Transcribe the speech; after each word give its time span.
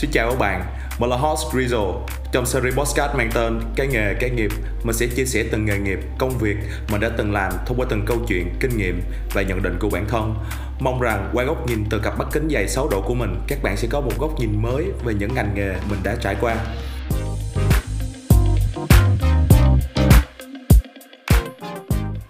Xin 0.00 0.10
chào 0.10 0.30
các 0.30 0.38
bạn, 0.38 0.64
mình 0.98 1.10
là 1.10 1.16
Host 1.16 1.54
Grizzle. 1.54 2.00
Trong 2.32 2.46
series 2.46 2.74
podcast 2.74 3.14
mang 3.16 3.30
tên 3.34 3.60
Cái 3.76 3.86
nghề, 3.86 4.14
cái 4.20 4.30
nghiệp, 4.30 4.50
mình 4.82 4.96
sẽ 4.96 5.06
chia 5.06 5.24
sẻ 5.24 5.44
từng 5.52 5.64
nghề 5.64 5.78
nghiệp, 5.78 5.98
công 6.18 6.38
việc 6.38 6.56
mình 6.92 7.00
đã 7.00 7.10
từng 7.16 7.32
làm 7.32 7.52
thông 7.66 7.76
qua 7.80 7.86
từng 7.90 8.02
câu 8.06 8.18
chuyện, 8.28 8.54
kinh 8.60 8.76
nghiệm 8.76 9.02
và 9.34 9.42
nhận 9.42 9.62
định 9.62 9.76
của 9.80 9.88
bản 9.90 10.06
thân. 10.08 10.34
Mong 10.80 11.00
rằng 11.00 11.30
qua 11.32 11.44
góc 11.44 11.68
nhìn 11.68 11.84
từ 11.90 11.98
cặp 11.98 12.18
mắt 12.18 12.28
kính 12.32 12.48
dày 12.50 12.68
6 12.68 12.88
độ 12.88 13.02
của 13.06 13.14
mình, 13.14 13.34
các 13.48 13.58
bạn 13.62 13.76
sẽ 13.76 13.88
có 13.90 14.00
một 14.00 14.12
góc 14.18 14.40
nhìn 14.40 14.62
mới 14.62 14.84
về 15.04 15.14
những 15.14 15.34
ngành 15.34 15.54
nghề 15.54 15.74
mình 15.90 15.98
đã 16.02 16.16
trải 16.20 16.36
qua. 16.40 16.56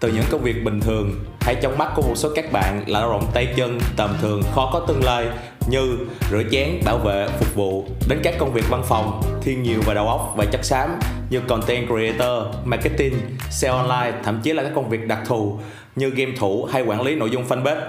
từ 0.01 0.07
những 0.07 0.25
công 0.31 0.41
việc 0.41 0.63
bình 0.63 0.79
thường 0.79 1.25
hay 1.41 1.55
trong 1.55 1.77
mắt 1.77 1.91
của 1.95 2.01
một 2.01 2.15
số 2.15 2.29
các 2.35 2.51
bạn 2.51 2.83
là 2.87 2.99
lao 2.99 3.09
động 3.09 3.31
tay 3.33 3.53
chân 3.55 3.79
tầm 3.95 4.17
thường 4.21 4.43
khó 4.55 4.69
có 4.73 4.85
tương 4.87 5.03
lai 5.03 5.27
như, 5.71 5.97
rửa 6.31 6.43
chén, 6.51 6.79
bảo 6.85 6.97
vệ, 6.97 7.27
phục 7.39 7.55
vụ, 7.55 7.85
đến 8.07 8.19
các 8.23 8.35
công 8.39 8.53
việc 8.53 8.69
văn 8.69 8.81
phòng, 8.85 9.21
thiên 9.41 9.63
nhiều 9.63 9.79
và 9.85 9.93
đầu 9.93 10.07
óc 10.07 10.33
và 10.37 10.45
chất 10.45 10.65
xám 10.65 10.99
như 11.29 11.39
content 11.39 11.87
creator, 11.87 12.55
marketing, 12.65 13.13
sale 13.49 13.73
online, 13.73 14.17
thậm 14.23 14.39
chí 14.43 14.53
là 14.53 14.63
các 14.63 14.71
công 14.75 14.89
việc 14.89 15.07
đặc 15.07 15.19
thù 15.25 15.59
như 15.95 16.09
game 16.09 16.31
thủ 16.37 16.67
hay 16.71 16.81
quản 16.81 17.01
lý 17.01 17.15
nội 17.15 17.29
dung 17.29 17.47
fanpage. 17.47 17.81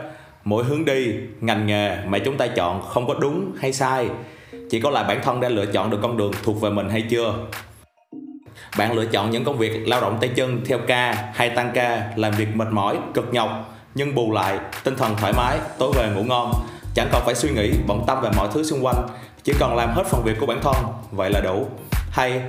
Mỗi 0.45 0.65
hướng 0.65 0.85
đi, 0.85 1.15
ngành 1.41 1.67
nghề 1.67 1.97
mà 2.07 2.19
chúng 2.19 2.37
ta 2.37 2.47
chọn 2.47 2.83
không 2.83 3.07
có 3.07 3.15
đúng 3.15 3.53
hay 3.61 3.73
sai, 3.73 4.09
chỉ 4.71 4.81
có 4.81 4.91
là 4.91 5.03
bản 5.03 5.21
thân 5.23 5.41
đã 5.41 5.49
lựa 5.49 5.67
chọn 5.67 5.91
được 5.91 5.99
con 6.03 6.17
đường 6.17 6.33
thuộc 6.43 6.61
về 6.61 6.71
mình 6.71 6.89
hay 6.89 7.03
chưa. 7.03 7.35
Bạn 8.79 8.93
lựa 8.93 9.07
chọn 9.07 9.31
những 9.31 9.45
công 9.45 9.59
việc 9.59 9.89
lao 9.89 10.01
động 10.01 10.19
tay 10.21 10.31
chân 10.35 10.61
theo 10.65 10.79
ca 10.79 11.31
hay 11.35 11.51
tăng 11.51 11.71
ca, 11.75 12.13
làm 12.17 12.33
việc 12.33 12.49
mệt 12.57 12.69
mỏi, 12.71 12.99
cực 13.15 13.29
nhọc, 13.33 13.75
nhưng 13.95 14.15
bù 14.15 14.33
lại 14.33 14.59
tinh 14.85 14.97
thần 14.97 15.17
thoải 15.17 15.33
mái, 15.33 15.59
tối 15.79 15.93
về 15.97 16.11
ngủ 16.15 16.23
ngon 16.23 16.53
chẳng 16.95 17.09
còn 17.13 17.23
phải 17.25 17.35
suy 17.35 17.51
nghĩ 17.51 17.73
bận 17.87 18.05
tâm 18.07 18.21
về 18.23 18.31
mọi 18.37 18.49
thứ 18.55 18.63
xung 18.63 18.85
quanh 18.85 19.09
chỉ 19.45 19.53
cần 19.59 19.77
làm 19.77 19.93
hết 19.95 20.03
phần 20.07 20.23
việc 20.25 20.37
của 20.41 20.47
bản 20.47 20.61
thân. 20.63 20.75
Vậy 21.11 21.31
là 21.31 21.41
đủ. 21.41 21.67
Hay 22.11 22.43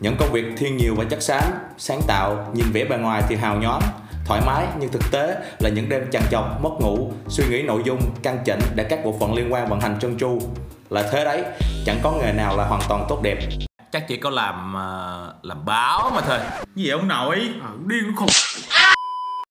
những 0.00 0.16
công 0.18 0.32
việc 0.32 0.44
thiên 0.58 0.76
nhiều 0.76 0.94
và 0.98 1.04
chất 1.04 1.22
xám 1.22 1.42
sáng 1.78 2.00
tạo 2.06 2.50
nhìn 2.54 2.72
vẻ 2.72 2.84
bề 2.84 2.96
ngoài 2.96 3.22
thì 3.28 3.36
hào 3.36 3.56
nhoáng 3.56 3.82
thoải 4.24 4.40
mái 4.46 4.66
nhưng 4.78 4.92
thực 4.92 5.10
tế 5.10 5.36
là 5.58 5.70
những 5.70 5.88
đêm 5.88 6.10
chằn 6.10 6.22
chọc 6.30 6.62
mất 6.62 6.70
ngủ 6.80 7.12
suy 7.28 7.44
nghĩ 7.50 7.62
nội 7.62 7.82
dung 7.84 8.00
căn 8.22 8.38
chỉnh 8.44 8.60
để 8.74 8.84
các 8.84 9.04
bộ 9.04 9.14
phận 9.20 9.34
liên 9.34 9.52
quan 9.52 9.68
vận 9.68 9.80
hành 9.80 9.98
trơn 10.00 10.18
tru. 10.18 10.38
Là 10.90 11.02
thế 11.12 11.24
đấy 11.24 11.44
chẳng 11.86 12.00
có 12.02 12.12
nghề 12.12 12.32
nào 12.32 12.56
là 12.56 12.64
hoàn 12.64 12.80
toàn 12.88 13.06
tốt 13.08 13.22
đẹp. 13.22 13.38
Chắc 13.92 14.08
chỉ 14.08 14.16
có 14.16 14.30
làm 14.30 14.74
uh, 14.74 15.44
làm 15.44 15.64
báo 15.64 16.10
mà 16.14 16.20
thôi. 16.20 16.38
Gì 16.74 16.84
vậy 16.84 16.98
ông 16.98 17.08
nội? 17.08 17.36
À, 17.62 17.68
điên 17.86 18.12
không 18.16 18.28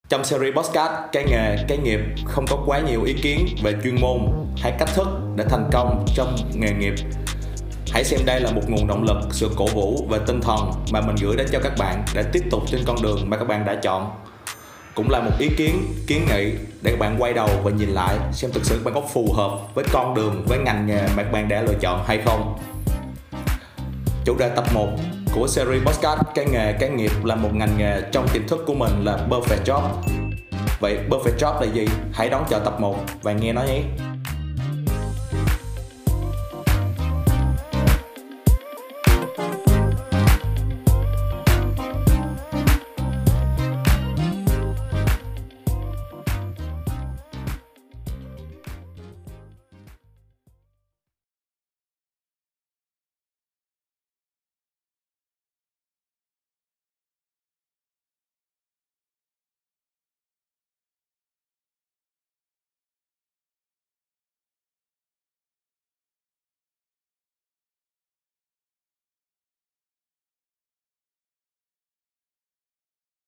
trong 0.10 0.26
series 0.26 0.56
podcast, 0.56 0.92
cái 1.12 1.24
nghề, 1.30 1.58
cái 1.68 1.78
nghiệp 1.78 2.00
không 2.26 2.46
có 2.50 2.58
quá 2.66 2.80
nhiều 2.80 3.04
ý 3.04 3.14
kiến 3.14 3.48
về 3.64 3.74
chuyên 3.84 4.02
môn 4.02 4.18
hay 4.58 4.74
cách 4.80 4.90
thức 4.96 5.08
để 5.36 5.46
thành 5.50 5.70
công 5.72 6.06
trong 6.16 6.36
nghề 6.54 6.72
nghiệp. 6.72 6.94
Hãy 7.92 8.04
xem 8.04 8.20
đây 8.26 8.42
là 8.42 8.52
một 8.52 8.62
nguồn 8.68 8.88
động 8.88 9.04
lực, 9.04 9.18
sự 9.32 9.50
cổ 9.56 9.66
vũ 9.66 10.08
và 10.10 10.18
tinh 10.28 10.42
thần 10.42 10.72
mà 10.92 11.02
mình 11.02 11.16
gửi 11.22 11.36
đến 11.38 11.48
cho 11.52 11.60
các 11.64 11.74
bạn 11.80 12.04
để 12.16 12.24
tiếp 12.34 12.44
tục 12.52 12.64
trên 12.68 12.82
con 12.88 13.02
đường 13.02 13.30
mà 13.30 13.38
các 13.38 13.48
bạn 13.48 13.66
đã 13.66 13.76
chọn. 13.76 14.12
Cũng 14.96 15.10
là 15.10 15.22
một 15.22 15.32
ý 15.40 15.50
kiến 15.58 15.94
kiến 16.08 16.26
nghị 16.30 16.52
để 16.82 16.92
các 16.92 17.00
bạn 17.00 17.16
quay 17.20 17.34
đầu 17.34 17.50
và 17.64 17.72
nhìn 17.72 17.90
lại 17.90 18.18
xem 18.32 18.52
thực 18.54 18.66
sự 18.66 18.76
các 18.76 18.84
bạn 18.84 18.94
có 18.94 19.10
phù 19.14 19.34
hợp 19.34 19.52
với 19.74 19.86
con 19.94 20.14
đường, 20.14 20.46
với 20.48 20.60
ngành 20.60 20.88
nghề 20.88 21.02
mà 21.02 21.24
các 21.24 21.32
bạn 21.32 21.50
đã 21.50 21.62
lựa 21.62 21.76
chọn 21.82 22.04
hay 22.08 22.22
không. 22.26 22.60
Chủ 24.26 24.36
đề 24.40 24.50
tập 24.50 24.66
1 24.74 24.88
của 25.36 25.48
series 25.48 25.84
podcast 25.84 26.20
cái 26.36 26.46
nghề, 26.46 26.74
cái 26.80 26.90
nghiệp 26.90 27.12
là 27.24 27.36
một 27.36 27.50
ngành 27.54 27.78
nghề 27.78 28.02
trong 28.12 28.28
tiềm 28.34 28.48
thức 28.48 28.64
của 28.68 28.74
mình 28.74 28.92
là 29.04 29.28
perfect 29.30 29.64
job. 29.66 29.82
Vậy 30.80 30.98
perfect 31.10 31.38
job 31.38 31.62
là 31.62 31.68
gì? 31.74 31.88
Hãy 32.14 32.30
đón 32.30 32.44
chờ 32.50 32.60
tập 32.60 32.80
1 32.80 32.96
và 33.22 33.34
nghe 33.34 33.54
nó 33.54 33.64
nhé. 33.64 33.82